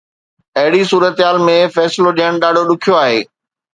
اهڙي 0.59 0.81
صورتحال 0.91 1.37
۾ 1.49 1.57
فيصلو 1.75 2.11
ڏيڻ 2.21 2.31
ڏاڍو 2.43 2.63
ڏکيو 2.71 2.95
آهي. 3.03 3.21